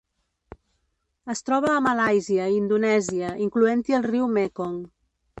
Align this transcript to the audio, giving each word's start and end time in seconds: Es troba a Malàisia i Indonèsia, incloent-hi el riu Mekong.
Es 1.33 1.43
troba 1.49 1.67
a 1.73 1.83
Malàisia 1.87 2.47
i 2.53 2.57
Indonèsia, 2.59 3.29
incloent-hi 3.49 3.97
el 3.99 4.07
riu 4.07 4.27
Mekong. 4.39 4.81